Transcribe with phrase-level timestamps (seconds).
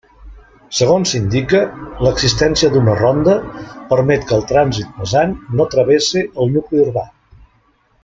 [0.77, 1.59] Segons s'indica,
[2.07, 3.37] l'existència d'una ronda
[3.93, 7.09] permet que el trànsit pesant no travesse el nucli urbà.